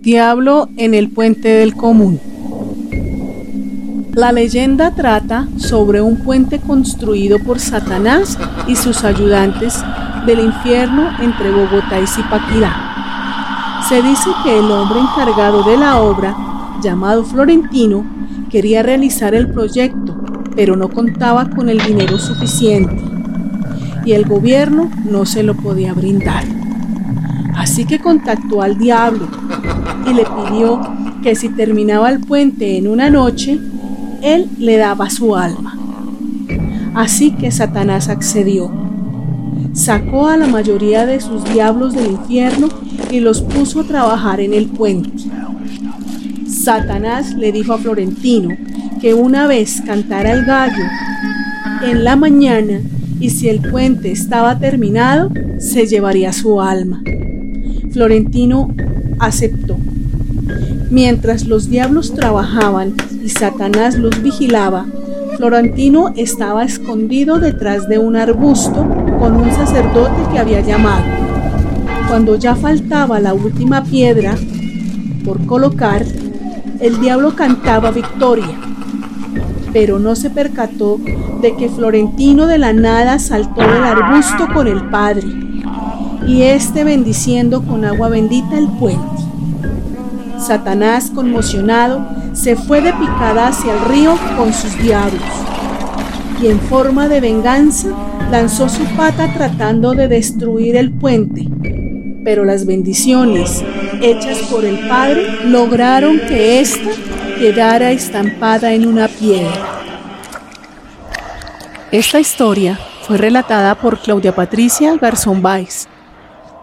diablo 0.00 0.68
en 0.76 0.94
el 0.94 1.10
puente 1.10 1.48
del 1.48 1.74
común. 1.74 2.20
La 4.14 4.32
leyenda 4.32 4.94
trata 4.94 5.48
sobre 5.56 6.00
un 6.00 6.18
puente 6.18 6.60
construido 6.60 7.38
por 7.38 7.58
Satanás 7.58 8.38
y 8.66 8.76
sus 8.76 9.04
ayudantes 9.04 9.82
del 10.26 10.40
infierno 10.40 11.10
entre 11.20 11.50
Bogotá 11.50 12.00
y 12.00 12.06
Zipaquirá. 12.06 13.84
Se 13.88 14.02
dice 14.02 14.30
que 14.44 14.58
el 14.58 14.70
hombre 14.70 15.00
encargado 15.00 15.62
de 15.64 15.76
la 15.76 16.00
obra, 16.00 16.36
llamado 16.82 17.24
Florentino, 17.24 18.04
quería 18.50 18.82
realizar 18.82 19.34
el 19.34 19.48
proyecto, 19.50 20.20
pero 20.54 20.76
no 20.76 20.88
contaba 20.88 21.48
con 21.48 21.68
el 21.68 21.78
dinero 21.78 22.18
suficiente 22.18 23.02
y 24.04 24.12
el 24.12 24.24
gobierno 24.24 24.90
no 25.10 25.26
se 25.26 25.42
lo 25.42 25.54
podía 25.54 25.92
brindar. 25.92 26.44
Así 27.56 27.84
que 27.84 27.98
contactó 27.98 28.62
al 28.62 28.78
diablo 28.78 29.28
y 30.10 30.14
le 30.14 30.24
pidió 30.24 30.80
que 31.22 31.34
si 31.34 31.48
terminaba 31.48 32.10
el 32.10 32.20
puente 32.20 32.76
en 32.76 32.88
una 32.88 33.10
noche, 33.10 33.58
él 34.22 34.48
le 34.58 34.76
daba 34.76 35.10
su 35.10 35.36
alma. 35.36 35.76
Así 36.94 37.32
que 37.32 37.50
Satanás 37.50 38.08
accedió. 38.08 38.70
Sacó 39.72 40.28
a 40.28 40.36
la 40.36 40.46
mayoría 40.46 41.06
de 41.06 41.20
sus 41.20 41.44
diablos 41.44 41.94
del 41.94 42.12
infierno 42.12 42.68
y 43.10 43.20
los 43.20 43.42
puso 43.42 43.80
a 43.80 43.84
trabajar 43.84 44.40
en 44.40 44.54
el 44.54 44.66
puente. 44.66 45.10
Satanás 46.48 47.34
le 47.34 47.52
dijo 47.52 47.74
a 47.74 47.78
Florentino 47.78 48.56
que 49.00 49.14
una 49.14 49.46
vez 49.46 49.82
cantara 49.86 50.32
el 50.32 50.44
gallo 50.44 50.84
en 51.82 52.02
la 52.02 52.16
mañana 52.16 52.80
y 53.20 53.30
si 53.30 53.48
el 53.48 53.60
puente 53.60 54.10
estaba 54.10 54.58
terminado, 54.58 55.30
se 55.58 55.86
llevaría 55.86 56.32
su 56.32 56.60
alma. 56.60 57.02
Florentino 57.92 58.74
aceptó. 59.18 59.76
Mientras 60.90 61.46
los 61.46 61.68
diablos 61.68 62.14
trabajaban 62.14 62.94
y 63.22 63.28
Satanás 63.28 63.98
los 63.98 64.22
vigilaba, 64.22 64.86
Florentino 65.36 66.12
estaba 66.16 66.64
escondido 66.64 67.38
detrás 67.38 67.88
de 67.88 67.98
un 67.98 68.16
arbusto 68.16 68.86
con 69.20 69.36
un 69.36 69.52
sacerdote 69.52 70.32
que 70.32 70.38
había 70.38 70.60
llamado. 70.60 71.04
Cuando 72.08 72.36
ya 72.36 72.56
faltaba 72.56 73.20
la 73.20 73.34
última 73.34 73.84
piedra 73.84 74.34
por 75.24 75.44
colocar, 75.46 76.04
el 76.80 77.00
diablo 77.00 77.36
cantaba 77.36 77.90
victoria, 77.90 78.58
pero 79.72 79.98
no 79.98 80.16
se 80.16 80.30
percató 80.30 80.98
de 81.42 81.54
que 81.56 81.68
Florentino 81.68 82.46
de 82.46 82.58
la 82.58 82.72
nada 82.72 83.18
saltó 83.18 83.60
del 83.60 83.84
arbusto 83.84 84.48
con 84.54 84.66
el 84.66 84.88
padre 84.88 85.26
y 86.26 86.42
este 86.42 86.84
bendiciendo 86.84 87.62
con 87.62 87.84
agua 87.84 88.08
bendita 88.08 88.58
el 88.58 88.68
puente. 88.68 89.17
Satanás, 90.38 91.10
conmocionado, 91.14 92.06
se 92.32 92.56
fue 92.56 92.80
de 92.80 92.92
picada 92.92 93.48
hacia 93.48 93.74
el 93.74 93.80
río 93.86 94.16
con 94.36 94.52
sus 94.52 94.76
diablos 94.78 95.22
y 96.40 96.46
en 96.46 96.60
forma 96.60 97.08
de 97.08 97.20
venganza 97.20 97.88
lanzó 98.30 98.68
su 98.68 98.84
pata 98.96 99.32
tratando 99.32 99.94
de 99.94 100.08
destruir 100.08 100.76
el 100.76 100.92
puente. 100.92 101.48
Pero 102.24 102.44
las 102.44 102.66
bendiciones 102.66 103.64
hechas 104.00 104.38
por 104.50 104.64
el 104.64 104.88
Padre 104.88 105.46
lograron 105.46 106.18
que 106.28 106.60
ésta 106.60 106.90
quedara 107.38 107.90
estampada 107.90 108.72
en 108.72 108.86
una 108.86 109.08
piedra. 109.08 109.82
Esta 111.90 112.20
historia 112.20 112.78
fue 113.02 113.16
relatada 113.16 113.74
por 113.74 113.98
Claudia 113.98 114.34
Patricia 114.34 114.94
Garzón 114.96 115.40
Báez, 115.40 115.86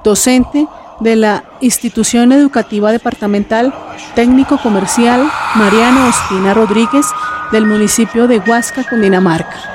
docente 0.04 0.68
de 1.00 1.16
la 1.16 1.44
Institución 1.62 2.32
Educativa 2.32 2.92
Departamental 2.92 3.74
Técnico 4.16 4.58
Comercial 4.58 5.30
Mariano 5.56 6.08
Ospina 6.08 6.54
Rodríguez 6.54 7.06
del 7.52 7.66
municipio 7.66 8.28
de 8.28 8.40
Huasca, 8.40 8.84
Cundinamarca. 8.88 9.75